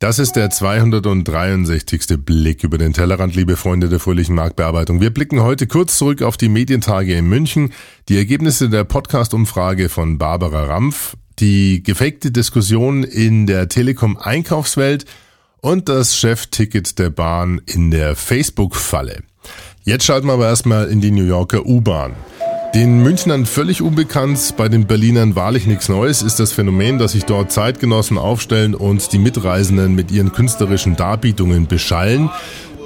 [0.00, 2.24] Das ist der 263.
[2.24, 5.00] Blick über den Tellerrand, liebe Freunde der fröhlichen Marktbearbeitung.
[5.00, 7.72] Wir blicken heute kurz zurück auf die Medientage in München,
[8.08, 15.04] die Ergebnisse der Podcast-Umfrage von Barbara Rampf, die gefakte Diskussion in der Telekom-Einkaufswelt
[15.62, 19.24] und das Chefticket der Bahn in der Facebook-Falle.
[19.82, 22.14] Jetzt schalten wir aber erstmal in die New Yorker U-Bahn.
[22.74, 27.24] Den Münchnern völlig unbekannt, bei den Berlinern wahrlich nichts Neues, ist das Phänomen, dass sich
[27.24, 32.30] dort Zeitgenossen aufstellen und die Mitreisenden mit ihren künstlerischen Darbietungen beschallen.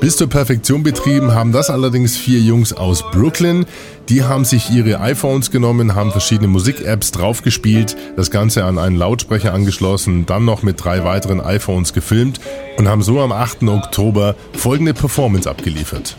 [0.00, 3.66] Bis zur Perfektion betrieben haben das allerdings vier Jungs aus Brooklyn.
[4.08, 9.52] Die haben sich ihre iPhones genommen, haben verschiedene Musik-Apps draufgespielt, das Ganze an einen Lautsprecher
[9.52, 12.40] angeschlossen, dann noch mit drei weiteren iPhones gefilmt
[12.78, 13.64] und haben so am 8.
[13.64, 16.16] Oktober folgende Performance abgeliefert.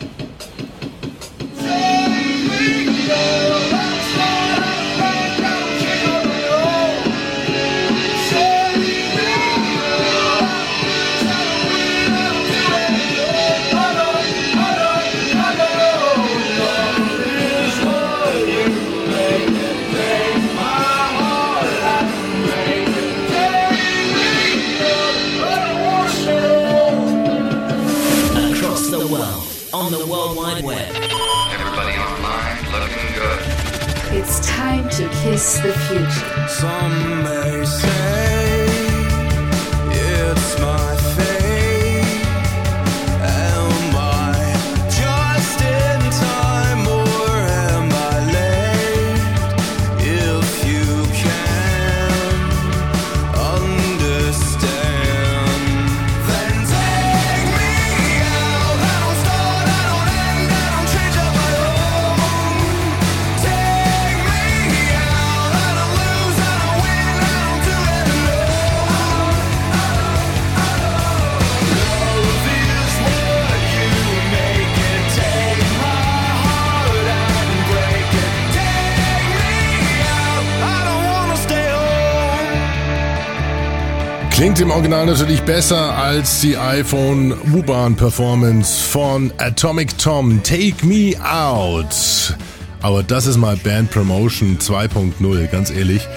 [84.34, 90.42] Klingt im Original natürlich besser als die iPhone U-Bahn Performance von Atomic Tom.
[90.42, 92.36] Take Me Out.
[92.82, 96.08] Aber das ist mal Band Promotion 2.0, ganz ehrlich.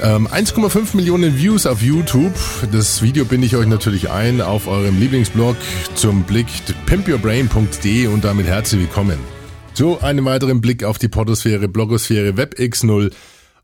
[0.00, 2.32] Ähm, 1,5 Millionen Views auf YouTube.
[2.70, 5.56] Das Video binde ich euch natürlich ein auf eurem Lieblingsblog
[5.96, 6.46] zum Blick
[6.86, 9.18] pimpyourbrain.de und damit herzlich willkommen.
[9.74, 13.10] So, einen weiteren Blick auf die Podosphäre, Blogosphäre, WebX0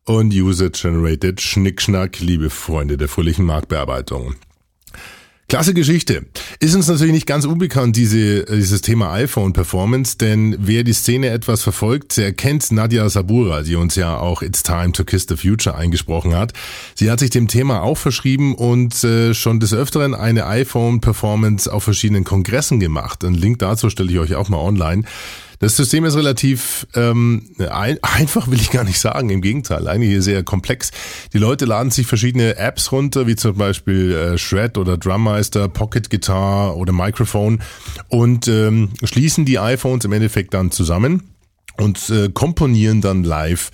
[0.05, 4.35] und User-Generated Schnickschnack, liebe Freunde der fröhlichen Marktbearbeitung.
[5.47, 6.25] Klasse Geschichte.
[6.59, 11.29] Ist uns natürlich nicht ganz unbekannt, diese, dieses Thema iPhone Performance, denn wer die Szene
[11.29, 15.37] etwas verfolgt, der kennt Nadia Sabura, die uns ja auch It's Time to Kiss the
[15.37, 16.55] Future eingesprochen hat.
[16.95, 21.71] Sie hat sich dem Thema auch verschrieben und äh, schon des Öfteren eine iPhone Performance
[21.71, 23.23] auf verschiedenen Kongressen gemacht.
[23.23, 25.05] Ein Link dazu stelle ich euch auch mal online.
[25.65, 29.31] Das System ist relativ ähm, ein, einfach, will ich gar nicht sagen.
[29.31, 30.91] Im Gegenteil, eigentlich sehr komplex.
[31.33, 36.11] Die Leute laden sich verschiedene Apps runter, wie zum Beispiel äh, Shred oder Drummeister, Pocket
[36.11, 37.63] Guitar oder Microphone
[38.09, 41.31] und ähm, schließen die iPhones im Endeffekt dann zusammen
[41.79, 43.71] und äh, komponieren dann live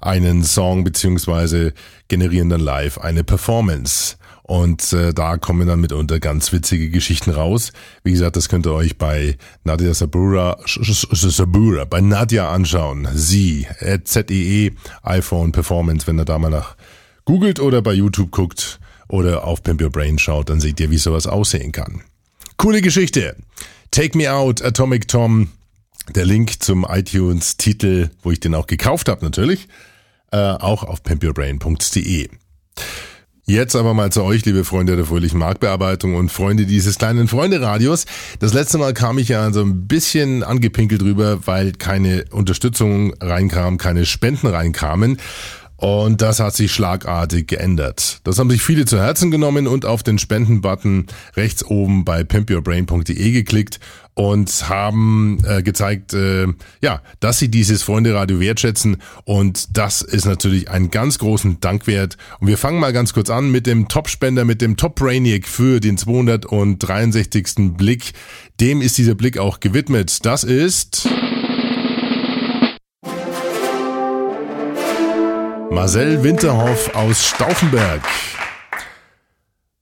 [0.00, 1.72] einen Song beziehungsweise
[2.08, 4.16] generieren dann live eine Performance.
[4.52, 7.72] Und äh, da kommen dann mitunter ganz witzige Geschichten raus.
[8.04, 13.08] Wie gesagt, das könnt ihr euch bei Nadia Sabura, Sabura bei Nadia anschauen.
[13.14, 13.66] Sie,
[14.04, 14.72] ZEE, e,
[15.04, 16.76] iPhone Performance, wenn ihr da mal nach
[17.24, 20.98] googelt oder bei YouTube guckt oder auf Pimp Your Brain schaut, dann seht ihr, wie
[20.98, 22.02] sowas aussehen kann.
[22.58, 23.36] Coole Geschichte.
[23.90, 25.48] Take Me Out, Atomic Tom.
[26.14, 29.68] Der Link zum iTunes-Titel, wo ich den auch gekauft habe natürlich,
[30.30, 32.28] äh, auch auf pimpyourbrain.de.
[33.44, 38.06] Jetzt aber mal zu euch, liebe Freunde der fröhlichen Marktbearbeitung und Freunde dieses kleinen Freunde-Radios.
[38.38, 43.78] Das letzte Mal kam ich ja so ein bisschen angepinkelt drüber, weil keine Unterstützung reinkam,
[43.78, 45.16] keine Spenden reinkamen.
[45.82, 48.20] Und das hat sich schlagartig geändert.
[48.22, 53.32] Das haben sich viele zu Herzen genommen und auf den Spenden-Button rechts oben bei pimpyourbrain.de
[53.32, 53.80] geklickt
[54.14, 56.46] und haben äh, gezeigt, äh,
[56.80, 62.16] ja, dass sie dieses Freunde-Radio wertschätzen und das ist natürlich einen ganz großen Dank wert.
[62.38, 65.98] Und wir fangen mal ganz kurz an mit dem Top-Spender, mit dem Top-Brainiac für den
[65.98, 67.76] 263.
[67.76, 68.12] Blick.
[68.60, 70.24] Dem ist dieser Blick auch gewidmet.
[70.24, 71.08] Das ist...
[75.74, 78.02] Marcel Winterhoff aus Stauffenberg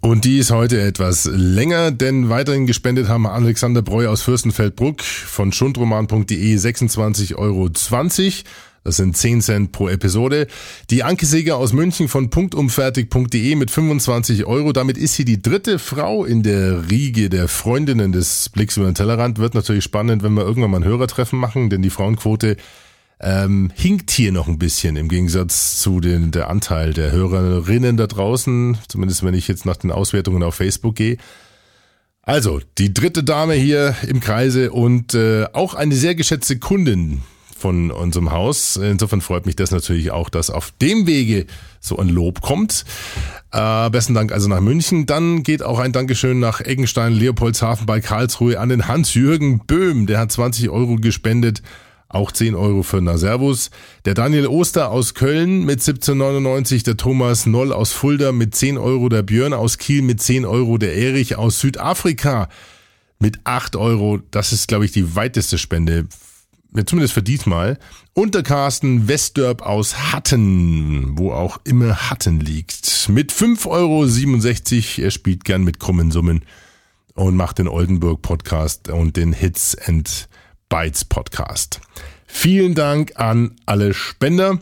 [0.00, 5.50] Und die ist heute etwas länger, denn weiterhin gespendet haben Alexander Breu aus Fürstenfeldbruck von
[5.52, 7.68] schundroman.de 26,20 Euro.
[8.84, 10.46] Das sind 10 Cent pro Episode.
[10.90, 14.72] Die Anke Seger aus München von punktumfertig.de mit 25 Euro.
[14.72, 18.94] Damit ist sie die dritte Frau in der Riege der Freundinnen des Blicks über den
[18.94, 19.38] Tellerrand.
[19.38, 22.56] Wird natürlich spannend, wenn wir irgendwann mal ein Hörertreffen machen, denn die Frauenquote
[23.20, 28.08] ähm, hinkt hier noch ein bisschen im Gegensatz zu den, der Anteil der Hörerinnen da
[28.08, 31.18] draußen, zumindest wenn ich jetzt nach den Auswertungen auf Facebook gehe.
[32.22, 37.22] Also, die dritte Dame hier im Kreise und äh, auch eine sehr geschätzte Kundin
[37.62, 38.76] von unserem Haus.
[38.76, 41.46] Insofern freut mich das natürlich auch, dass auf dem Wege
[41.80, 42.84] so ein Lob kommt.
[43.52, 45.06] Äh, besten Dank also nach München.
[45.06, 50.06] Dann geht auch ein Dankeschön nach Eggenstein, Leopoldshafen bei Karlsruhe an den Hans-Jürgen Böhm.
[50.06, 51.62] Der hat 20 Euro gespendet
[52.08, 53.70] auch 10 Euro für Naservus.
[54.04, 56.84] Der Daniel Oster aus Köln mit 17,99.
[56.84, 59.08] Der Thomas Noll aus Fulda mit 10 Euro.
[59.08, 60.76] Der Björn aus Kiel mit 10 Euro.
[60.76, 62.48] Der Erich aus Südafrika
[63.18, 64.18] mit 8 Euro.
[64.30, 66.06] Das ist, glaube ich, die weiteste Spende.
[66.86, 67.78] Zumindest für diesmal.
[68.14, 73.08] Und der Carsten Westdörp aus Hatten, wo auch immer Hatten liegt.
[73.08, 75.04] Mit 5,67 Euro.
[75.04, 76.44] Er spielt gern mit krummen Summen
[77.14, 80.28] und macht den Oldenburg Podcast und den Hits and
[80.68, 81.80] Bytes Podcast.
[82.26, 84.58] Vielen Dank an alle Spender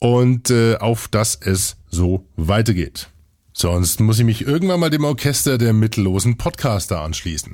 [0.00, 3.08] und äh, auf dass es so weitergeht.
[3.52, 7.52] Sonst muss ich mich irgendwann mal dem Orchester der mittellosen Podcaster anschließen.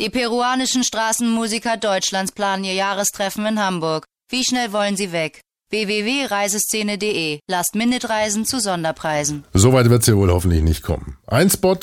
[0.00, 4.06] Die peruanischen Straßenmusiker Deutschlands planen ihr Jahrestreffen in Hamburg.
[4.30, 5.42] Wie schnell wollen sie weg?
[5.68, 9.44] www.reiseszene.de Last-Minute-Reisen zu Sonderpreisen.
[9.52, 11.18] Soweit wird es ja wohl hoffentlich nicht kommen.
[11.26, 11.78] Ein Spot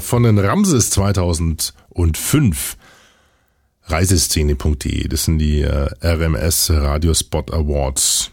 [0.00, 2.76] von den Ramses 2005.
[3.84, 8.32] Reiseszene.de, das sind die äh, RMS Radiospot Awards.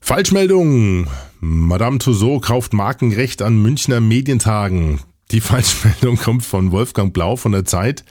[0.00, 1.08] Falschmeldung.
[1.40, 5.00] Madame Tussauds kauft Markenrecht an Münchner Medientagen.
[5.32, 8.04] Die Falschmeldung kommt von Wolfgang Blau von der Zeit.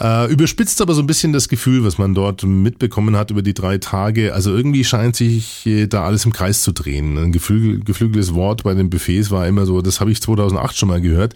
[0.00, 3.52] Äh, überspitzt aber so ein bisschen das Gefühl, was man dort mitbekommen hat über die
[3.52, 4.32] drei Tage.
[4.32, 7.18] Also irgendwie scheint sich da alles im Kreis zu drehen.
[7.18, 10.88] Ein geflügel, geflügeltes Wort bei den Buffets war immer so, das habe ich 2008 schon
[10.88, 11.34] mal gehört.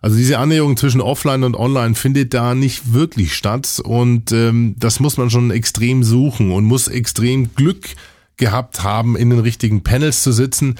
[0.00, 5.00] Also diese Annäherung zwischen Offline und Online findet da nicht wirklich statt und ähm, das
[5.00, 7.88] muss man schon extrem suchen und muss extrem Glück
[8.36, 10.76] gehabt haben, in den richtigen Panels zu sitzen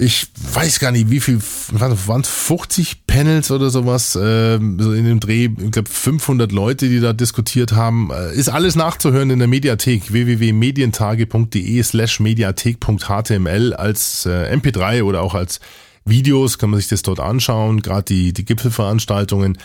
[0.00, 1.40] ich weiß gar nicht, wie viel,
[1.72, 6.88] waren es 50 Panels oder sowas, äh, so in dem Dreh, ich glaube 500 Leute,
[6.88, 8.10] die da diskutiert haben.
[8.10, 15.34] Äh, ist alles nachzuhören in der Mediathek, www.medientage.de slash mediathek.html als äh, MP3 oder auch
[15.34, 15.60] als
[16.06, 19.58] Videos kann man sich das dort anschauen, gerade die, die Gipfelveranstaltungen.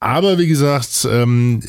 [0.00, 1.60] Aber wie gesagt, ähm,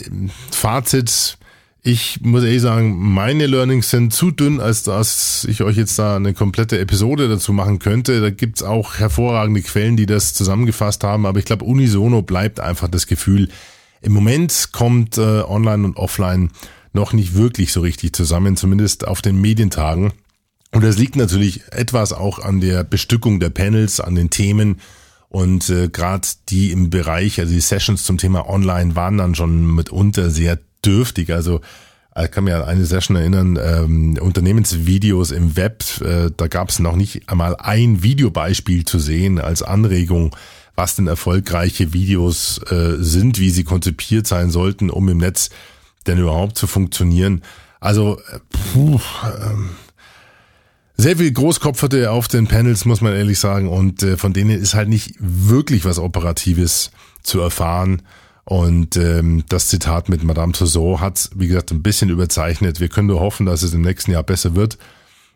[0.49, 1.37] Fazit,
[1.83, 6.15] ich muss ehrlich sagen, meine Learnings sind zu dünn, als dass ich euch jetzt da
[6.15, 8.21] eine komplette Episode dazu machen könnte.
[8.21, 12.87] Da gibt's auch hervorragende Quellen, die das zusammengefasst haben, aber ich glaube, unisono bleibt einfach
[12.87, 13.49] das Gefühl,
[14.01, 16.51] im Moment kommt äh, Online und Offline
[16.93, 20.13] noch nicht wirklich so richtig zusammen, zumindest auf den Medientagen.
[20.71, 24.79] Und das liegt natürlich etwas auch an der Bestückung der Panels, an den Themen.
[25.29, 29.65] Und äh, gerade die im Bereich, also die Sessions zum Thema Online waren dann schon
[29.75, 31.31] mitunter sehr dürftig.
[31.33, 31.61] Also
[32.21, 36.79] ich kann mich an eine Session erinnern, ähm, Unternehmensvideos im Web, äh, da gab es
[36.79, 40.35] noch nicht einmal ein Videobeispiel zu sehen als Anregung,
[40.75, 45.51] was denn erfolgreiche Videos äh, sind, wie sie konzipiert sein sollten, um im Netz
[46.05, 47.43] denn überhaupt zu funktionieren.
[47.79, 48.39] Also, äh,
[48.73, 48.99] puh,
[49.43, 49.69] ähm,
[50.97, 54.73] sehr viel Großkopferte auf den Panels, muss man ehrlich sagen, und äh, von denen ist
[54.73, 56.91] halt nicht wirklich was Operatives
[57.23, 58.01] zu erfahren.
[58.43, 62.79] Und ähm, das Zitat mit Madame Tussauds hat wie gesagt, ein bisschen überzeichnet.
[62.79, 64.77] Wir können nur hoffen, dass es im nächsten Jahr besser wird.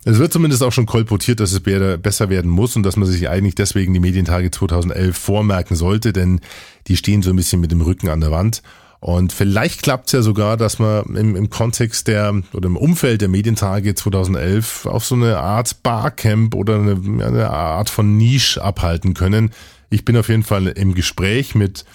[0.07, 3.27] Es wird zumindest auch schon kolportiert, dass es besser werden muss und dass man sich
[3.27, 6.41] eigentlich deswegen die Medientage 2011 vormerken sollte, denn
[6.87, 8.61] die stehen so ein bisschen mit dem Rücken an der Wand.
[8.99, 13.21] Und vielleicht klappt es ja sogar, dass man im, im Kontext der oder im Umfeld
[13.21, 19.15] der Medientage 2011 auf so eine Art Barcamp oder eine, eine Art von Niche abhalten
[19.15, 19.51] können.
[19.89, 21.85] Ich bin auf jeden Fall im Gespräch mit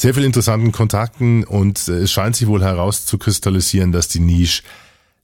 [0.00, 4.62] sehr viel interessanten Kontakten und äh, es scheint sich wohl herauszukristallisieren, dass die Nische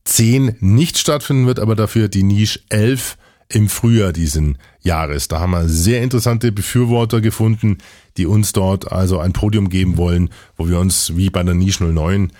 [0.04, 3.16] 10 nicht stattfinden wird, aber dafür die Nische 11
[3.49, 5.28] im Frühjahr diesen Jahres.
[5.28, 7.78] Da haben wir sehr interessante Befürworter gefunden,
[8.18, 10.28] die uns dort also ein Podium geben wollen,
[10.59, 12.30] wo wir uns wie bei der Nische 09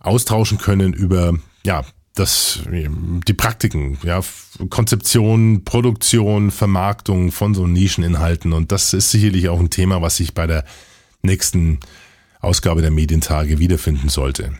[0.00, 1.84] austauschen können über ja,
[2.14, 4.22] das, die Praktiken, ja,
[4.70, 8.54] Konzeption, Produktion, Vermarktung von so Nischeninhalten.
[8.54, 10.64] Und das ist sicherlich auch ein Thema, was sich bei der
[11.22, 11.80] nächsten
[12.40, 14.52] Ausgabe der Medientage wiederfinden sollte.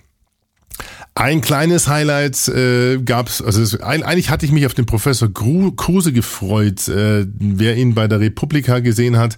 [1.15, 5.29] Ein kleines Highlight äh, gab es, also es, eigentlich hatte ich mich auf den Professor
[5.29, 6.89] Gru, Kruse gefreut.
[6.89, 9.37] Äh, wer ihn bei der Republika gesehen hat,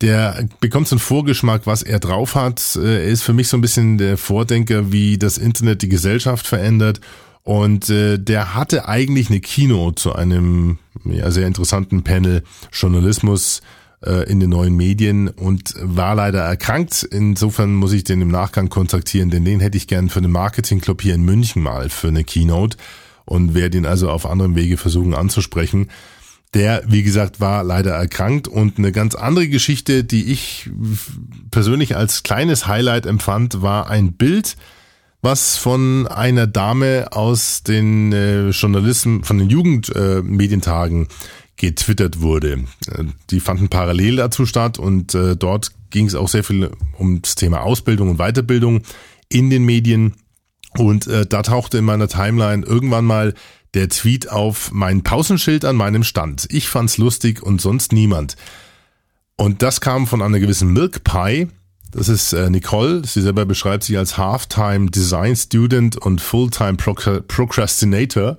[0.00, 2.76] der bekommt so einen Vorgeschmack, was er drauf hat.
[2.76, 6.46] Äh, er ist für mich so ein bisschen der Vordenker, wie das Internet die Gesellschaft
[6.46, 7.00] verändert.
[7.42, 12.42] Und äh, der hatte eigentlich eine Kino zu einem ja, sehr interessanten Panel
[12.72, 13.60] Journalismus
[14.06, 17.02] äh, in den neuen Medien und war leider erkrankt.
[17.02, 21.02] Insofern muss ich den im Nachgang kontaktieren, denn den hätte ich gern für den Marketingclub
[21.02, 22.76] hier in München mal für eine Keynote
[23.24, 25.88] und werde ihn also auf anderem Wege versuchen anzusprechen.
[26.54, 30.70] Der, wie gesagt, war leider erkrankt und eine ganz andere Geschichte, die ich
[31.50, 34.56] persönlich als kleines Highlight empfand, war ein Bild,
[35.20, 41.08] was von einer Dame aus den äh, Journalisten, von den Jugendmedientagen äh,
[41.56, 42.64] getwittert wurde.
[42.88, 47.22] Äh, die fanden parallel dazu statt und äh, dort ging es auch sehr viel um
[47.22, 48.82] das Thema Ausbildung und Weiterbildung
[49.28, 50.14] in den Medien.
[50.76, 53.34] Und äh, da tauchte in meiner Timeline irgendwann mal
[53.74, 56.46] der Tweet auf mein Pausenschild an meinem Stand.
[56.50, 58.36] Ich fand's lustig und sonst niemand.
[59.36, 61.48] Und das kam von einer gewissen Milk Pie.
[61.90, 63.02] Das ist Nicole.
[63.04, 68.38] Sie selber beschreibt sich als Halftime Design Student und Fulltime Procrastinator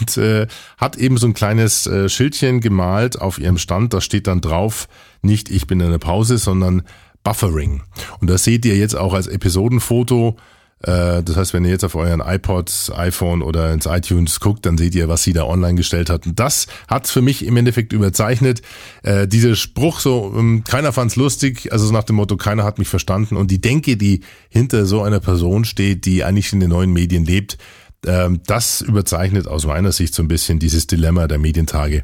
[0.00, 0.46] und äh,
[0.78, 3.94] hat eben so ein kleines äh, Schildchen gemalt auf ihrem Stand.
[3.94, 4.88] Da steht dann drauf,
[5.22, 6.82] nicht ich bin in der Pause, sondern
[7.22, 7.82] Buffering.
[8.20, 10.36] Und das seht ihr jetzt auch als Episodenfoto.
[10.82, 14.78] Äh, das heißt, wenn ihr jetzt auf euren iPod, iPhone oder ins iTunes guckt, dann
[14.78, 16.26] seht ihr, was sie da online gestellt hat.
[16.26, 18.62] Und das hat für mich im Endeffekt überzeichnet.
[19.02, 22.88] Äh, dieser Spruch so, ähm, keiner fand's lustig, also nach dem Motto, keiner hat mich
[22.88, 23.36] verstanden.
[23.36, 27.26] Und die Denke, die hinter so einer Person steht, die eigentlich in den neuen Medien
[27.26, 27.58] lebt,
[28.02, 32.02] das überzeichnet aus meiner Sicht so ein bisschen dieses Dilemma der Medientage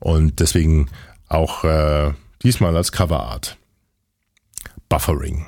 [0.00, 0.88] und deswegen
[1.28, 2.12] auch äh,
[2.42, 3.56] diesmal als Coverart.
[4.88, 5.46] Buffering.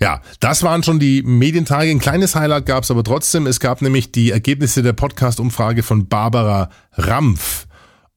[0.00, 1.90] Ja, das waren schon die Medientage.
[1.90, 3.46] Ein kleines Highlight gab es aber trotzdem.
[3.46, 7.66] Es gab nämlich die Ergebnisse der Podcast-Umfrage von Barbara Rampf.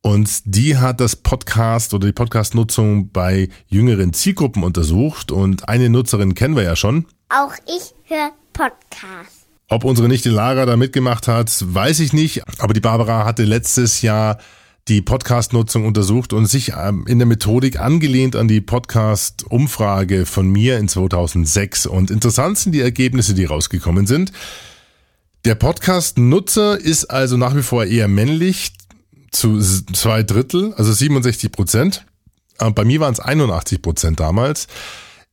[0.04, 5.32] Und die hat das Podcast oder die Podcast-Nutzung bei jüngeren Zielgruppen untersucht.
[5.32, 7.06] Und eine Nutzerin kennen wir ja schon.
[7.30, 9.41] Auch ich höre Podcast.
[9.72, 12.42] Ob unsere Nichte Lara da mitgemacht hat, weiß ich nicht.
[12.60, 14.38] Aber die Barbara hatte letztes Jahr
[14.90, 20.78] die Podcast-Nutzung untersucht und sich ähm, in der Methodik angelehnt an die Podcast-Umfrage von mir
[20.78, 21.86] in 2006.
[21.86, 24.34] Und interessant sind die Ergebnisse, die rausgekommen sind.
[25.46, 28.74] Der Podcast-Nutzer ist also nach wie vor eher männlich
[29.32, 32.06] zu zwei Drittel, also 67 Prozent.
[32.58, 34.68] Bei mir waren es 81 Prozent damals.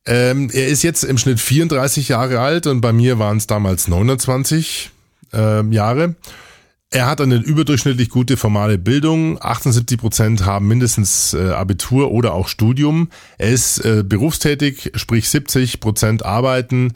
[0.09, 3.87] Ähm, er ist jetzt im Schnitt 34 Jahre alt und bei mir waren es damals
[3.87, 4.89] 29
[5.33, 6.15] äh, Jahre.
[6.89, 9.39] Er hat eine überdurchschnittlich gute formale Bildung.
[9.39, 13.09] 78 Prozent haben mindestens äh, Abitur oder auch Studium.
[13.37, 16.93] Er ist äh, berufstätig, sprich 70 Prozent arbeiten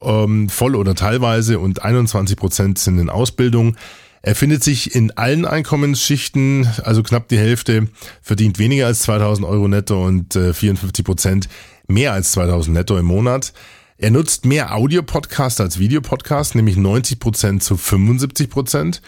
[0.00, 3.76] ähm, voll oder teilweise und 21 Prozent sind in Ausbildung.
[4.22, 7.88] Er findet sich in allen Einkommensschichten, also knapp die Hälfte
[8.22, 11.48] verdient weniger als 2000 Euro netto und äh, 54 Prozent
[11.86, 13.52] mehr als 2000 netto im Monat.
[13.96, 18.48] Er nutzt mehr Audio-Podcast als Videopodcast, nämlich 90 Prozent zu 75%.
[18.48, 19.02] Prozent.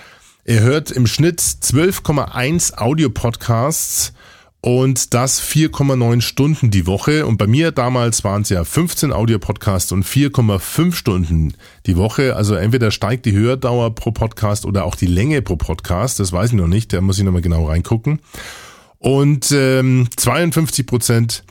[0.44, 4.12] Er hört im Schnitt 12,1 Audio-Podcasts
[4.60, 7.26] und das 4,9 Stunden die Woche.
[7.26, 11.54] Und bei mir damals waren es ja 15 Audio-Podcasts und 4,5 Stunden
[11.86, 12.36] die Woche.
[12.36, 16.20] Also entweder steigt die Hördauer pro Podcast oder auch die Länge pro Podcast.
[16.20, 18.20] Das weiß ich noch nicht, da muss ich nochmal genau reingucken.
[18.98, 21.44] Und ähm, 52 Prozent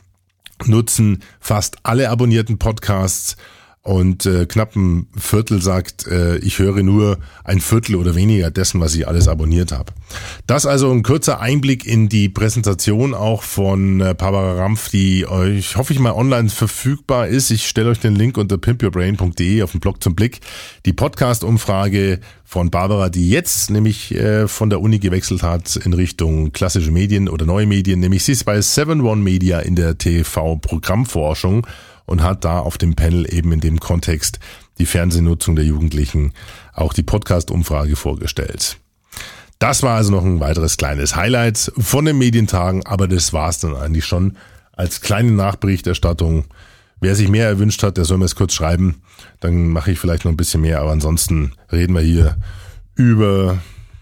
[0.64, 3.36] nutzen fast alle abonnierten Podcasts
[3.86, 8.80] und äh, knapp ein Viertel sagt, äh, ich höre nur ein Viertel oder weniger dessen,
[8.80, 9.92] was ich alles abonniert habe.
[10.46, 15.76] Das also ein kurzer Einblick in die Präsentation auch von äh, Barbara Rampf, die euch,
[15.76, 17.50] hoffe ich mal, online verfügbar ist.
[17.50, 20.40] Ich stelle euch den Link unter pimpyourbrain.de auf dem Blog zum Blick.
[20.84, 26.52] Die Podcast-Umfrage von Barbara, die jetzt nämlich äh, von der Uni gewechselt hat in Richtung
[26.52, 31.66] klassische Medien oder neue Medien, nämlich sie ist bei 7 One Media in der TV-Programmforschung
[32.06, 34.38] und hat da auf dem Panel eben in dem Kontext
[34.78, 36.32] die Fernsehnutzung der Jugendlichen
[36.72, 38.78] auch die Podcast-Umfrage vorgestellt.
[39.58, 43.58] Das war also noch ein weiteres kleines Highlight von den Medientagen, aber das war es
[43.58, 44.36] dann eigentlich schon
[44.72, 46.44] als kleine Nachberichterstattung.
[47.00, 49.02] Wer sich mehr erwünscht hat, der soll mir es kurz schreiben.
[49.40, 52.36] Dann mache ich vielleicht noch ein bisschen mehr, aber ansonsten reden wir hier
[52.94, 53.58] über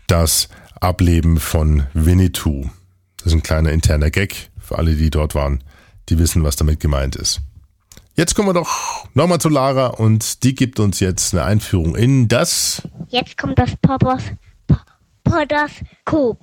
[0.07, 0.49] das
[0.81, 2.69] Ableben von Winnetou.
[3.17, 5.63] Das ist ein kleiner interner Gag für alle, die dort waren.
[6.09, 7.41] Die wissen, was damit gemeint ist.
[8.17, 12.29] Jetzt kommen wir doch nochmal zu Lara und die gibt uns jetzt eine Einführung in
[12.29, 12.83] das.
[13.09, 13.97] Jetzt kommt das Po-
[15.25, 16.39] Podoskop.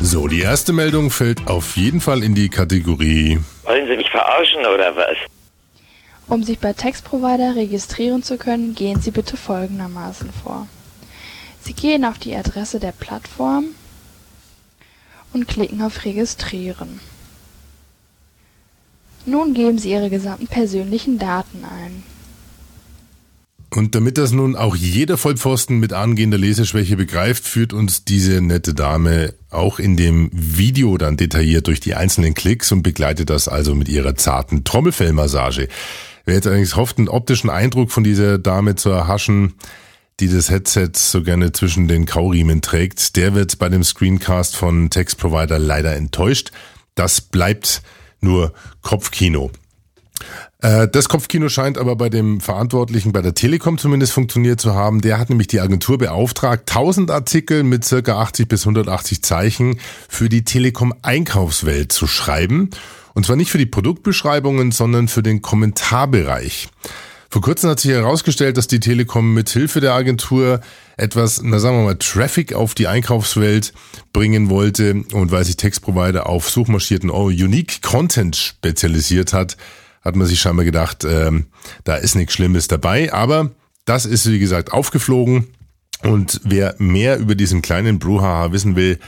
[0.00, 3.40] So, die erste Meldung fällt auf jeden Fall in die Kategorie.
[3.64, 5.16] Wollen Sie mich verarschen oder was?
[6.28, 10.66] Um sich bei Textprovider registrieren zu können, gehen Sie bitte folgendermaßen vor.
[11.60, 13.66] Sie gehen auf die Adresse der Plattform
[15.32, 17.00] und klicken auf Registrieren.
[19.26, 22.02] Nun geben Sie Ihre gesamten persönlichen Daten ein.
[23.70, 28.72] Und damit das nun auch jeder Vollpfosten mit angehender Leseschwäche begreift, führt uns diese nette
[28.72, 33.74] Dame auch in dem Video dann detailliert durch die einzelnen Klicks und begleitet das also
[33.74, 35.68] mit ihrer zarten Trommelfellmassage.
[36.24, 39.54] Wer jetzt allerdings hofft, einen optischen Eindruck von dieser Dame zu erhaschen,
[40.20, 44.90] die das Headset so gerne zwischen den Kauriemen trägt, der wird bei dem Screencast von
[44.90, 46.50] Text Provider leider enttäuscht.
[46.94, 47.82] Das bleibt
[48.20, 49.50] nur Kopfkino.
[50.60, 55.00] Äh, Das Kopfkino scheint aber bei dem Verantwortlichen bei der Telekom zumindest funktioniert zu haben.
[55.00, 60.28] Der hat nämlich die Agentur beauftragt, 1000 Artikel mit circa 80 bis 180 Zeichen für
[60.28, 62.70] die Telekom Einkaufswelt zu schreiben.
[63.14, 66.68] Und zwar nicht für die Produktbeschreibungen, sondern für den Kommentarbereich.
[67.30, 70.60] Vor kurzem hat sich herausgestellt, dass die Telekom mit Hilfe der Agentur
[70.96, 73.74] etwas, na sagen wir mal, Traffic auf die Einkaufswelt
[74.14, 79.58] bringen wollte und weil sich Textprovider auf suchmarschierten Unique Content spezialisiert hat,
[80.00, 81.46] hat man sich scheinbar gedacht, ähm,
[81.84, 83.12] da ist nichts Schlimmes dabei.
[83.12, 83.50] Aber
[83.84, 85.48] das ist, wie gesagt, aufgeflogen.
[86.02, 88.98] Und wer mehr über diesen kleinen Brouhaha wissen will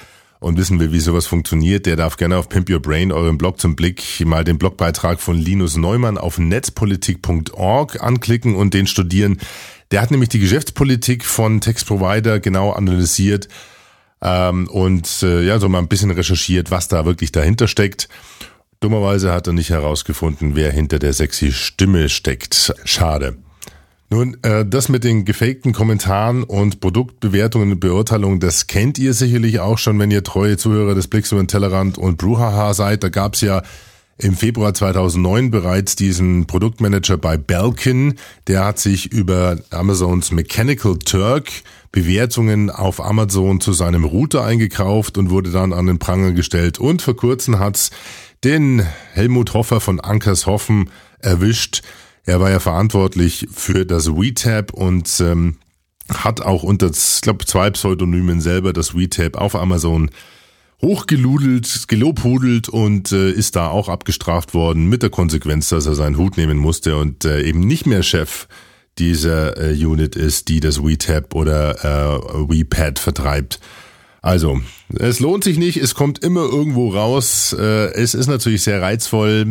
[0.41, 3.61] und wissen will, wie sowas funktioniert, der darf gerne auf Pimp Your Brain, euren Blog
[3.61, 9.39] zum Blick, mal den Blogbeitrag von Linus Neumann auf netzpolitik.org anklicken und den studieren.
[9.91, 13.49] Der hat nämlich die Geschäftspolitik von Textprovider genau analysiert
[14.23, 18.09] ähm, und äh, ja, so mal ein bisschen recherchiert, was da wirklich dahinter steckt.
[18.81, 22.73] Dummerweise hat er nicht herausgefunden, wer hinter der sexy Stimme steckt.
[22.85, 23.37] Schade.
[24.13, 29.61] Nun, äh, das mit den gefakten Kommentaren und Produktbewertungen und Beurteilungen, das kennt ihr sicherlich
[29.61, 33.05] auch schon, wenn ihr treue Zuhörer des Blicks über den Tellerrand und Bruhaha seid.
[33.05, 33.63] Da gab's ja
[34.19, 38.15] im Februar 2009 bereits diesen Produktmanager bei Belkin.
[38.49, 41.49] Der hat sich über Amazons Mechanical Turk
[41.93, 46.79] Bewertungen auf Amazon zu seinem Router eingekauft und wurde dann an den Pranger gestellt.
[46.79, 47.91] Und vor kurzem hat's
[48.45, 51.83] den Helmut Hoffer von Ankershoffen erwischt.
[52.25, 55.57] Er war ja verantwortlich für das WeTab und ähm,
[56.09, 60.11] hat auch unter, ich glaube, zwei Pseudonymen selber das WeTab auf Amazon
[60.83, 66.17] hochgeludelt, gelobhudelt und äh, ist da auch abgestraft worden mit der Konsequenz, dass er seinen
[66.17, 68.49] Hut nehmen musste und äh, eben nicht mehr Chef
[68.99, 73.61] dieser äh, Unit ist, die das WeTab oder äh, WePad vertreibt.
[74.23, 77.55] Also, es lohnt sich nicht, es kommt immer irgendwo raus.
[77.59, 79.47] Äh, Es ist natürlich sehr reizvoll,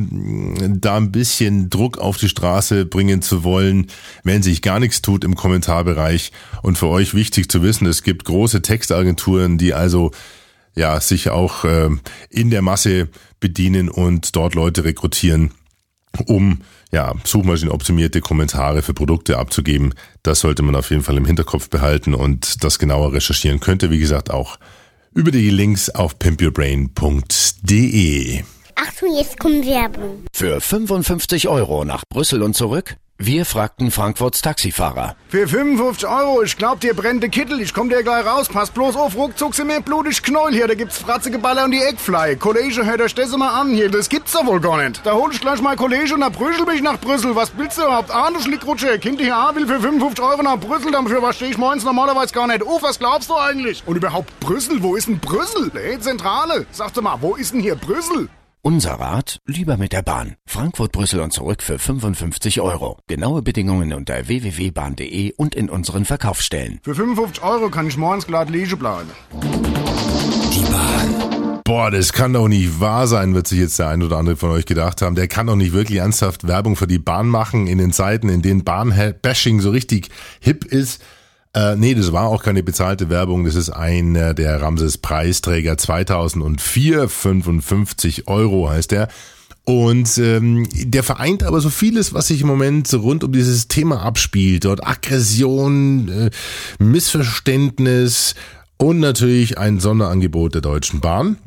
[0.80, 3.88] da ein bisschen Druck auf die Straße bringen zu wollen,
[4.24, 6.32] wenn sich gar nichts tut im Kommentarbereich.
[6.62, 10.12] Und für euch wichtig zu wissen, es gibt große Textagenturen, die also
[10.76, 11.90] ja sich auch äh,
[12.30, 15.52] in der Masse bedienen und dort Leute rekrutieren,
[16.28, 16.60] um
[16.92, 19.94] ja, suchmaschinenoptimierte Kommentare für Produkte abzugeben.
[20.24, 24.00] Das sollte man auf jeden Fall im Hinterkopf behalten und das genauer recherchieren könnte, wie
[24.00, 24.58] gesagt, auch
[25.14, 28.44] über die Links auf pimpyourbrain.de.
[28.76, 30.26] Achtung, jetzt kommt Werbung.
[30.34, 32.96] Für 55 Euro nach Brüssel und zurück?
[33.22, 35.18] Wir fragten Frankfurts Taxifahrer.
[35.28, 37.60] Für 55 Euro, ich glaub, dir brennt der Kittel.
[37.60, 38.48] Ich komm dir gleich raus.
[38.48, 40.70] Pass bloß auf, ruckzuck sind mir blutig Knäuel hier.
[40.70, 42.38] Da gibt's fratzige Baller und die Eckfly.
[42.38, 43.92] Kollege, hör das stesse mal an hier.
[43.92, 45.06] Das gibt's doch wohl gar nicht.
[45.06, 47.36] Da hol ich gleich mal Kollege und dann prügel mich nach Brüssel.
[47.36, 48.10] Was willst du überhaupt?
[48.10, 48.98] Ah, du Schlickrutsche.
[49.00, 50.90] Kind hier A will für 55 Euro nach Brüssel.
[50.90, 52.82] Dafür was ich morgens normalerweise gar nicht auf.
[52.84, 53.84] Was glaubst du eigentlich?
[53.86, 54.82] Und überhaupt Brüssel?
[54.82, 55.70] Wo ist denn Brüssel?
[55.74, 56.66] Hey, Zentrale.
[56.72, 58.30] Sag doch mal, wo ist denn hier Brüssel?
[58.62, 60.36] Unser Rat, lieber mit der Bahn.
[60.46, 62.98] Frankfurt, Brüssel und zurück für 55 Euro.
[63.08, 66.82] Genaue Bedingungen unter www.bahn.de und in unseren Verkaufsstellen.
[66.84, 69.08] Für 55 Euro kann ich morgens glatt liegen bleiben.
[69.42, 71.62] Die Bahn.
[71.64, 74.50] Boah, das kann doch nicht wahr sein, wird sich jetzt der ein oder andere von
[74.50, 75.16] euch gedacht haben.
[75.16, 78.42] Der kann doch nicht wirklich ernsthaft Werbung für die Bahn machen in den Zeiten, in
[78.42, 80.10] denen Bahnbashing so richtig
[80.42, 81.02] hip ist.
[81.54, 83.46] Äh, nee, das war auch keine bezahlte Werbung.
[83.46, 87.10] Das ist einer der Ramses Preisträger 2004.
[87.10, 89.08] 55 Euro heißt er.
[89.66, 94.02] Und ähm, der vereint aber so vieles, was sich im Moment rund um dieses Thema
[94.02, 94.66] abspielt.
[94.66, 96.30] Dort Aggression, äh,
[96.80, 98.36] Missverständnis
[98.78, 101.38] und natürlich ein Sonderangebot der Deutschen Bahn.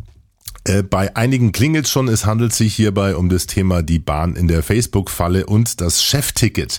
[0.65, 4.47] Äh, Bei einigen klingelt schon, es handelt sich hierbei um das Thema die Bahn in
[4.47, 6.79] der Facebook-Falle und das Chefticket.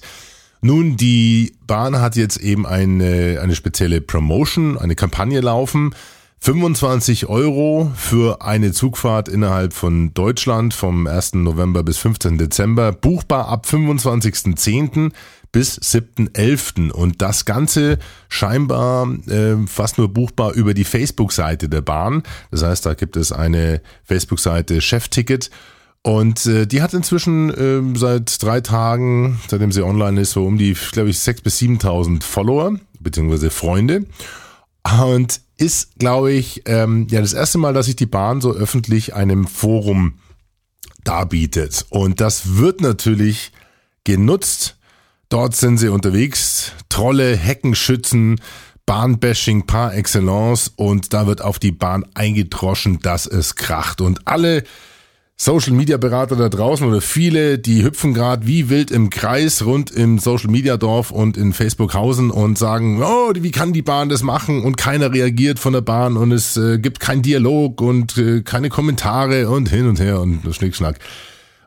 [0.64, 5.94] Nun, die Bahn hat jetzt eben eine, eine spezielle Promotion, eine Kampagne laufen
[6.44, 11.36] 25 Euro für eine Zugfahrt innerhalb von Deutschland vom 1.
[11.36, 12.38] November bis 15.
[12.38, 15.12] Dezember, buchbar ab 25.10.
[15.54, 16.92] bis 7.11.
[16.92, 17.98] Und das Ganze
[18.28, 22.24] scheinbar äh, fast nur buchbar über die Facebook-Seite der Bahn.
[22.52, 25.50] Das heißt, da gibt es eine Facebook-Seite Chefticket.
[26.04, 30.58] Und äh, die hat inzwischen äh, seit drei Tagen, seitdem sie online ist, so um
[30.58, 34.06] die, glaube ich, 6.000 bis 7.000 Follower, beziehungsweise Freunde.
[35.08, 39.16] Und ist, glaube ich, ähm, ja das erste Mal, dass sich die Bahn so öffentlich
[39.16, 40.20] einem Forum
[41.06, 41.86] darbietet.
[41.90, 43.54] Und das wird natürlich
[44.04, 44.78] genutzt.
[45.30, 46.74] Dort sind sie unterwegs.
[46.90, 48.42] Trolle, Heckenschützen,
[48.86, 50.72] Bahnbashing par excellence.
[50.76, 54.02] Und da wird auf die Bahn eingedroschen, dass es kracht.
[54.02, 54.64] Und alle
[55.44, 59.92] Social Media Berater da draußen oder viele, die hüpfen gerade wie wild im Kreis rund
[59.92, 64.08] im Social Media Dorf und in Facebook Hausen und sagen, oh, wie kann die Bahn
[64.08, 68.18] das machen und keiner reagiert von der Bahn und es äh, gibt keinen Dialog und
[68.18, 71.00] äh, keine Kommentare und hin und her und Schnickschnack.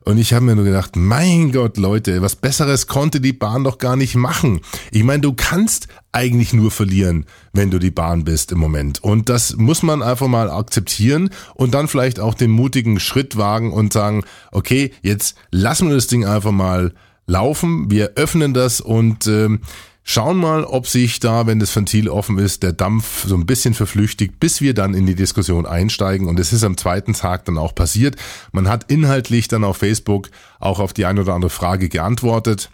[0.07, 3.79] Und ich habe mir nur gedacht, mein Gott, Leute, was Besseres konnte die Bahn doch
[3.79, 4.61] gar nicht machen.
[4.92, 9.03] Ich meine, du kannst eigentlich nur verlieren, wenn du die Bahn bist im Moment.
[9.03, 13.73] Und das muss man einfach mal akzeptieren und dann vielleicht auch den mutigen Schritt wagen
[13.73, 16.95] und sagen, okay, jetzt lassen wir das Ding einfach mal
[17.27, 19.61] laufen, wir öffnen das und ähm,
[20.09, 23.75] Schauen mal, ob sich da, wenn das Ventil offen ist, der Dampf so ein bisschen
[23.75, 26.29] verflüchtigt, bis wir dann in die Diskussion einsteigen.
[26.29, 28.14] Und es ist am zweiten Tag dann auch passiert.
[28.53, 30.29] Man hat inhaltlich dann auf Facebook
[30.61, 32.71] auch auf die eine oder andere Frage geantwortet.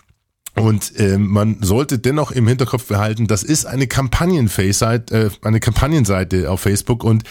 [0.57, 6.51] Und äh, man sollte dennoch im Hinterkopf behalten, das ist eine Kampagnenface-Seite, äh, eine Kampagnenseite
[6.51, 7.25] auf Facebook und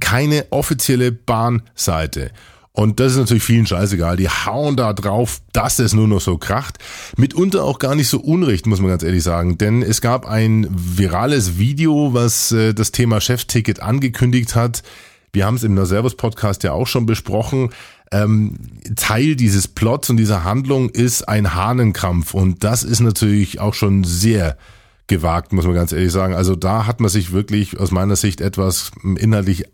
[0.00, 2.30] keine offizielle Bahnseite.
[2.76, 4.16] Und das ist natürlich vielen scheißegal.
[4.16, 6.78] Die hauen da drauf, dass es nur noch so kracht.
[7.16, 9.58] Mitunter auch gar nicht so unrecht, muss man ganz ehrlich sagen.
[9.58, 14.82] Denn es gab ein virales Video, was äh, das Thema Chefticket angekündigt hat.
[15.32, 17.70] Wir haben es im Servus Podcast ja auch schon besprochen.
[18.10, 18.56] Ähm,
[18.96, 22.34] Teil dieses Plots und dieser Handlung ist ein Hahnenkampf.
[22.34, 24.58] Und das ist natürlich auch schon sehr
[25.06, 26.34] gewagt, muss man ganz ehrlich sagen.
[26.34, 29.66] Also da hat man sich wirklich aus meiner Sicht etwas inhaltlich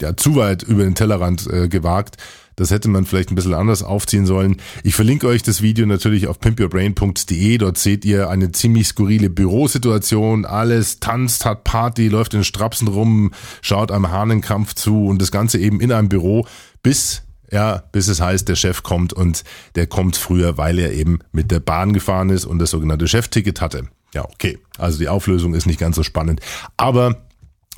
[0.00, 2.16] ja, zu weit über den Tellerrand äh, gewagt.
[2.56, 4.56] Das hätte man vielleicht ein bisschen anders aufziehen sollen.
[4.82, 7.58] Ich verlinke euch das Video natürlich auf pimpyourbrain.de.
[7.58, 10.46] Dort seht ihr eine ziemlich skurrile Bürosituation.
[10.46, 15.58] Alles tanzt, hat Party, läuft in Strapsen rum, schaut einem Hahnenkampf zu und das Ganze
[15.58, 16.46] eben in einem Büro,
[16.82, 19.44] bis ja, bis es heißt, der Chef kommt und
[19.76, 23.60] der kommt früher, weil er eben mit der Bahn gefahren ist und das sogenannte Chefticket
[23.60, 23.86] hatte.
[24.14, 24.58] Ja, okay.
[24.78, 26.40] Also die Auflösung ist nicht ganz so spannend.
[26.76, 27.25] Aber,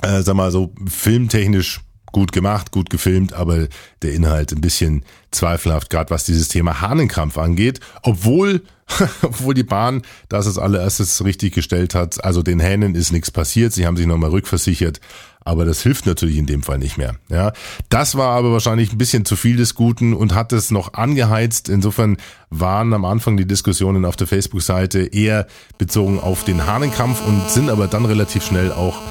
[0.01, 1.81] äh, sag mal so, filmtechnisch
[2.11, 3.67] gut gemacht, gut gefilmt, aber
[4.01, 8.61] der Inhalt ein bisschen zweifelhaft, gerade was dieses Thema Hahnenkampf angeht, obwohl
[9.21, 12.23] obwohl die Bahn das als allererstes richtig gestellt hat.
[12.23, 14.99] Also den Hähnen ist nichts passiert, sie haben sich nochmal rückversichert,
[15.41, 17.15] aber das hilft natürlich in dem Fall nicht mehr.
[17.29, 17.53] Ja,
[17.89, 21.69] das war aber wahrscheinlich ein bisschen zu viel des Guten und hat es noch angeheizt.
[21.69, 22.17] Insofern
[22.49, 27.69] waren am Anfang die Diskussionen auf der Facebook-Seite eher bezogen auf den Hahnenkampf und sind
[27.69, 29.01] aber dann relativ schnell auch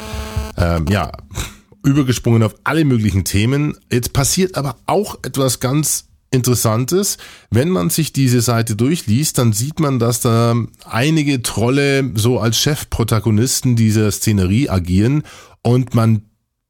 [0.59, 1.13] ähm, ja
[1.85, 3.77] übergesprungen auf alle möglichen Themen.
[3.91, 7.17] Jetzt passiert aber auch etwas ganz Interessantes.
[7.51, 12.59] Wenn man sich diese Seite durchliest, dann sieht man, dass da einige Trolle so als
[12.59, 15.23] Chefprotagonisten dieser Szenerie agieren
[15.63, 16.28] und man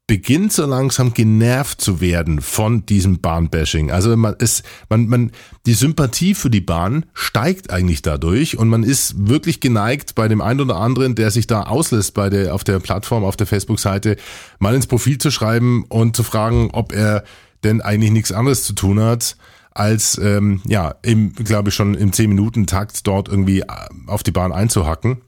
[0.09, 3.91] beginnt so langsam genervt zu werden von diesem Bahnbashing.
[3.91, 5.31] Also man ist, man, man,
[5.67, 10.41] die Sympathie für die Bahn steigt eigentlich dadurch und man ist wirklich geneigt bei dem
[10.41, 14.17] einen oder anderen, der sich da auslässt bei der, auf der Plattform, auf der Facebook-Seite,
[14.57, 17.23] mal ins Profil zu schreiben und zu fragen, ob er
[17.63, 19.37] denn eigentlich nichts anderes zu tun hat,
[19.69, 23.65] als ähm, ja, im, glaube ich, schon im 10-Minuten-Takt dort irgendwie äh,
[24.07, 25.21] auf die Bahn einzuhacken.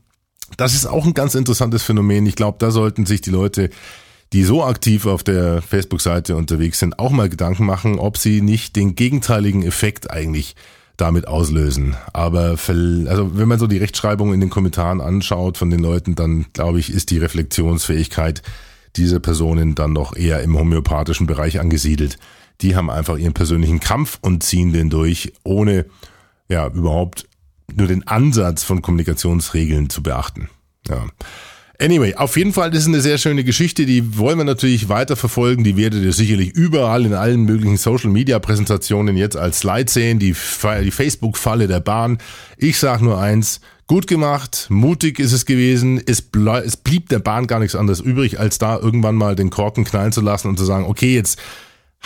[0.57, 2.25] Das ist auch ein ganz interessantes Phänomen.
[2.25, 3.69] Ich glaube, da sollten sich die Leute
[4.33, 8.75] die so aktiv auf der Facebook-Seite unterwegs sind, auch mal Gedanken machen, ob sie nicht
[8.75, 10.55] den gegenteiligen Effekt eigentlich
[10.97, 11.95] damit auslösen.
[12.13, 16.45] Aber also wenn man so die Rechtschreibung in den Kommentaren anschaut von den Leuten, dann
[16.53, 18.41] glaube ich, ist die Reflexionsfähigkeit
[18.95, 22.17] dieser Personen dann noch eher im homöopathischen Bereich angesiedelt.
[22.61, 25.85] Die haben einfach ihren persönlichen Kampf und ziehen den durch, ohne
[26.47, 27.27] ja überhaupt
[27.73, 30.49] nur den Ansatz von Kommunikationsregeln zu beachten.
[30.87, 31.05] Ja.
[31.81, 35.63] Anyway, auf jeden Fall, ist eine sehr schöne Geschichte, die wollen wir natürlich weiter verfolgen.
[35.63, 40.19] Die werdet ihr sicherlich überall in allen möglichen Social Media Präsentationen jetzt als Slide sehen,
[40.19, 40.35] die,
[40.83, 42.19] die Facebook-Falle der Bahn.
[42.55, 46.23] Ich sag nur eins, gut gemacht, mutig ist es gewesen, es,
[46.63, 50.11] es blieb der Bahn gar nichts anderes übrig, als da irgendwann mal den Korken knallen
[50.11, 51.39] zu lassen und zu sagen, okay, jetzt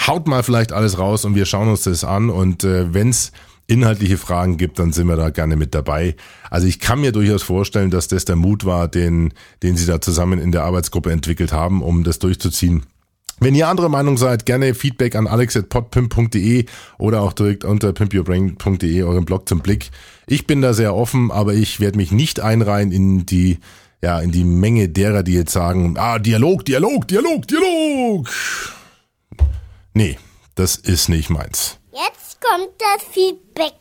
[0.07, 3.33] haut mal vielleicht alles raus und wir schauen uns das an und äh, wenn's
[3.67, 6.15] inhaltliche Fragen gibt, dann sind wir da gerne mit dabei.
[6.49, 10.01] Also ich kann mir durchaus vorstellen, dass das der Mut war, den, den Sie da
[10.01, 12.83] zusammen in der Arbeitsgruppe entwickelt haben, um das durchzuziehen.
[13.39, 16.65] Wenn ihr andere Meinung seid, gerne Feedback an alex.podpimp.de
[16.97, 19.91] oder auch direkt unter pimpyourbrain.de, euren Blog zum Blick.
[20.25, 23.59] Ich bin da sehr offen, aber ich werde mich nicht einreihen in die,
[24.01, 28.29] ja, in die Menge derer, die jetzt sagen, ah, Dialog, Dialog, Dialog, Dialog.
[29.93, 30.17] Nee,
[30.55, 31.77] das ist nicht meins.
[31.91, 33.73] Jetzt kommt das Feedback.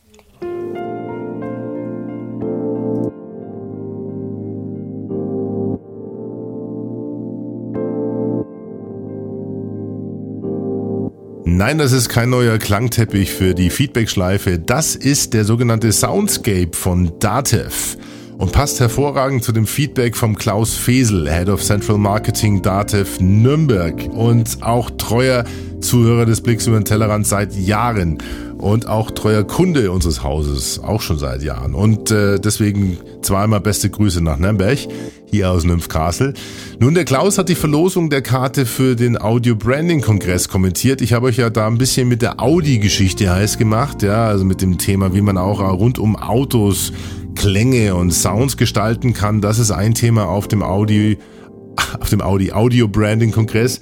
[11.47, 14.59] Nein, das ist kein neuer Klangteppich für die Feedbackschleife.
[14.59, 17.97] Das ist der sogenannte Soundscape von Datev
[18.37, 24.09] und passt hervorragend zu dem Feedback vom Klaus Fesel, Head of Central Marketing Datev Nürnberg
[24.13, 25.45] und auch treuer
[25.79, 28.17] Zuhörer des Blicks über den Tellerrand seit Jahren
[28.57, 31.75] und auch treuer Kunde unseres Hauses, auch schon seit Jahren.
[31.75, 34.79] Und äh, deswegen zweimal beste Grüße nach Nürnberg,
[35.29, 36.33] hier aus Nymphcastle.
[36.79, 41.01] Nun, der Klaus hat die Verlosung der Karte für den Audio Branding Kongress kommentiert.
[41.01, 44.61] Ich habe euch ja da ein bisschen mit der Audi-Geschichte heiß gemacht, ja, also mit
[44.61, 46.91] dem Thema, wie man auch rund um Autos
[47.35, 49.41] Klänge und Sounds gestalten kann.
[49.41, 51.17] Das ist ein Thema auf dem Audi,
[51.99, 53.79] auf dem Audi Audio Branding Kongress.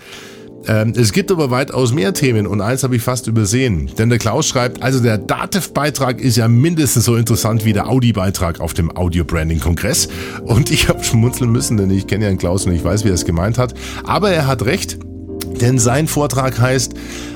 [0.65, 3.91] Ähm, es gibt aber weitaus mehr Themen und eins habe ich fast übersehen.
[3.97, 8.61] Denn der Klaus schreibt, also der Dativ-Beitrag ist ja mindestens so interessant wie der Audi-Beitrag
[8.61, 10.07] auf dem Audio-Branding-Kongress.
[10.43, 13.09] Und ich habe schmunzeln müssen, denn ich kenne ja den Klaus und ich weiß, wie
[13.09, 13.73] er es gemeint hat.
[14.05, 14.99] Aber er hat recht,
[15.59, 16.93] denn sein Vortrag heißt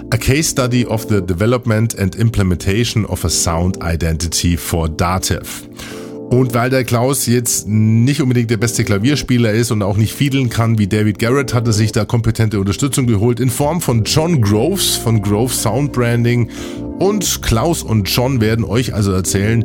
[0.09, 5.67] A Case Study of the Development and Implementation of a Sound Identity for Dativ.
[6.29, 10.49] Und weil der Klaus jetzt nicht unbedingt der beste Klavierspieler ist und auch nicht fiedeln
[10.49, 14.41] kann wie David Garrett, hat er sich da kompetente Unterstützung geholt in Form von John
[14.41, 16.49] Groves von Grove Sound Branding.
[16.99, 19.63] Und Klaus und John werden euch also erzählen,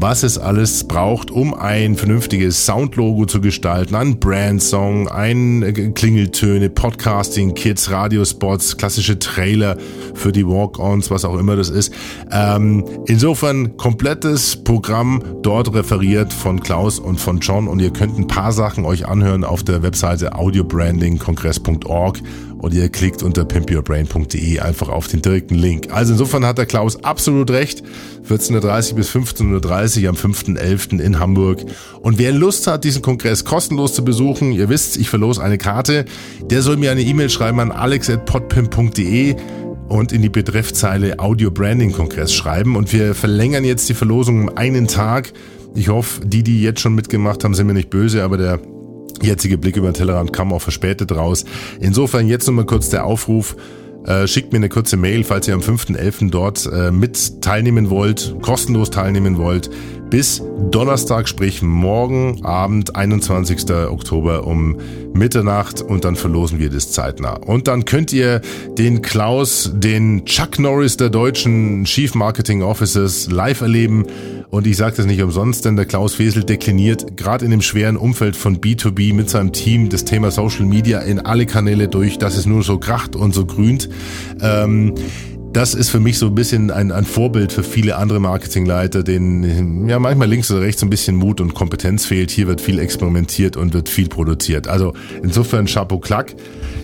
[0.00, 6.70] was es alles braucht, um ein vernünftiges Soundlogo zu gestalten, ein Brandsong, ein äh, Klingeltöne,
[6.70, 9.76] Podcasting, Kits, Radiospots, klassische Trailer
[10.14, 11.92] für die Walk-ons, was auch immer das ist.
[12.30, 18.28] Ähm, insofern komplettes Programm dort referiert von Klaus und von John und ihr könnt ein
[18.28, 22.18] paar Sachen euch anhören auf der Webseite audiobrandingkongress.org
[22.58, 25.88] und ihr klickt unter pimpyourbrain.de einfach auf den direkten Link.
[25.90, 27.82] Also insofern hat der Klaus absolut recht.
[28.28, 31.00] 14.30 bis 15.30 am 5.11.
[31.00, 31.64] in Hamburg.
[32.00, 36.04] Und wer Lust hat, diesen Kongress kostenlos zu besuchen, ihr wisst, ich verlose eine Karte,
[36.42, 39.36] der soll mir eine E-Mail schreiben an alex.podpimp.de
[39.88, 42.76] und in die Betreffzeile Audio Branding Kongress schreiben.
[42.76, 45.32] Und wir verlängern jetzt die Verlosung um einen Tag.
[45.74, 48.60] Ich hoffe, die, die jetzt schon mitgemacht haben, sind mir nicht böse, aber der
[49.22, 51.44] jetzige Blick über den Tellerrand kam auch verspätet raus.
[51.80, 53.56] Insofern jetzt nochmal kurz der Aufruf.
[54.06, 56.30] Äh, schickt mir eine kurze Mail, falls ihr am 5.11.
[56.30, 59.68] dort äh, mit teilnehmen wollt, kostenlos teilnehmen wollt,
[60.10, 63.70] bis Donnerstag, sprich morgen Abend, 21.
[63.88, 64.78] Oktober um
[65.12, 67.34] Mitternacht und dann verlosen wir das zeitnah.
[67.34, 68.40] Und dann könnt ihr
[68.76, 74.06] den Klaus, den Chuck Norris der deutschen Chief Marketing Officers live erleben
[74.50, 77.96] und ich sage das nicht umsonst, denn der Klaus Fesel dekliniert gerade in dem schweren
[77.96, 82.36] Umfeld von B2B mit seinem Team das Thema Social Media in alle Kanäle durch, dass
[82.36, 83.90] es nur so kracht und so grünt.
[84.40, 84.94] Ähm,
[85.52, 89.88] das ist für mich so ein bisschen ein, ein Vorbild für viele andere Marketingleiter, denen
[89.88, 92.30] ja manchmal links oder rechts ein bisschen Mut und Kompetenz fehlt.
[92.30, 94.68] Hier wird viel experimentiert und wird viel produziert.
[94.68, 96.34] Also insofern Chapeau Klack.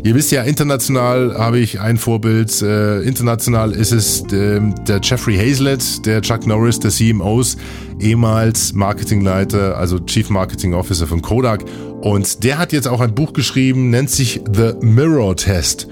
[0.03, 2.63] Ihr wisst ja, international habe ich ein Vorbild.
[2.63, 7.57] Äh, international ist es äh, der Jeffrey Hazlett, der Chuck Norris der CMOs,
[8.01, 11.65] ehemals Marketingleiter, also Chief Marketing Officer von Kodak.
[12.01, 15.89] Und der hat jetzt auch ein Buch geschrieben, nennt sich The Mirror Test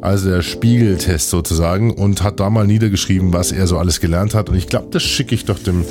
[0.00, 4.48] also der Spiegeltest sozusagen, und hat da mal niedergeschrieben, was er so alles gelernt hat.
[4.48, 5.84] Und ich glaube, das schicke ich doch dem,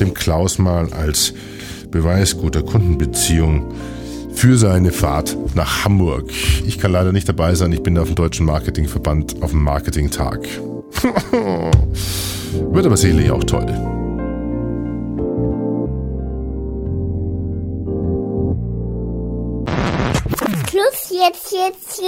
[0.00, 1.34] dem Klaus mal als
[1.90, 3.72] Beweis guter Kundenbeziehung
[4.34, 6.30] für seine Fahrt nach Hamburg.
[6.66, 10.46] Ich kann leider nicht dabei sein, ich bin auf dem Deutschen Marketingverband auf dem Marketingtag.
[12.72, 13.95] Wird aber sicherlich auch toll.
[21.10, 22.02] Jetzt, jetzt, jetzt,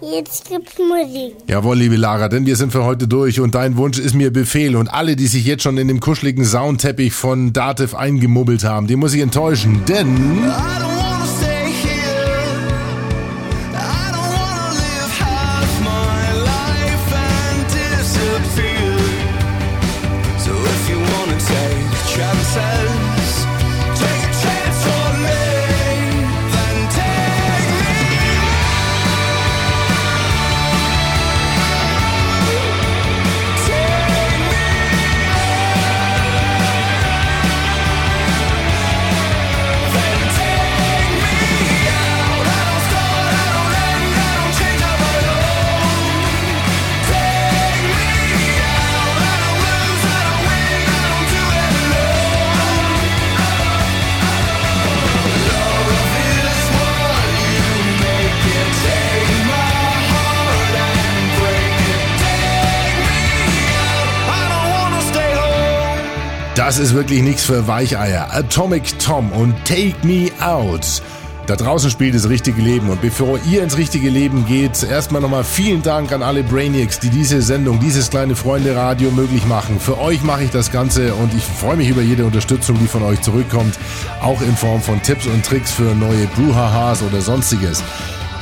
[0.00, 1.34] jetzt gibt's Musik.
[1.46, 4.76] Jawohl, liebe Lara, denn wir sind für heute durch und dein Wunsch ist mir Befehl
[4.76, 8.96] und alle, die sich jetzt schon in dem kuscheligen Soundteppich von Dativ eingemubbelt haben, die
[8.96, 10.50] muss ich enttäuschen, denn...
[66.70, 68.32] das ist wirklich nichts für Weicheier.
[68.32, 71.02] Atomic Tom und Take Me Out.
[71.48, 72.90] Da draußen spielt das richtige Leben.
[72.90, 77.10] Und bevor ihr ins richtige Leben geht, erstmal nochmal vielen Dank an alle Brainiacs, die
[77.10, 79.80] diese Sendung, dieses kleine Freunde-Radio möglich machen.
[79.80, 83.02] Für euch mache ich das Ganze und ich freue mich über jede Unterstützung, die von
[83.02, 83.76] euch zurückkommt.
[84.20, 87.82] Auch in Form von Tipps und Tricks für neue Brouhahas oder sonstiges.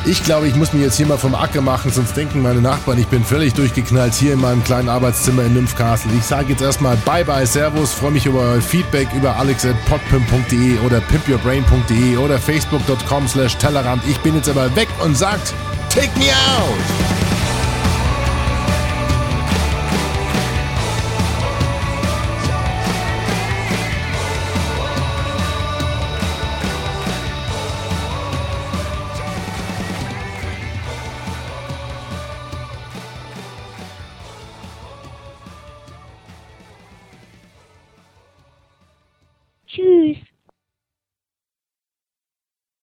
[0.04, 2.98] Ich glaube, ich muss mich jetzt hier mal vom Acker machen, sonst denken meine Nachbarn,
[2.98, 6.10] ich bin völlig durchgeknallt hier in meinem kleinen Arbeitszimmer in Nymphcastle.
[6.16, 11.00] Ich sage jetzt erstmal Bye Bye, Servus, freue mich über euer Feedback über alex.podpimp.de oder
[11.00, 14.02] pimpyourbrain.de oder facebook.com slash Tellerrand.
[14.08, 15.52] Ich bin jetzt aber weg und sagt,
[15.90, 17.27] take me out!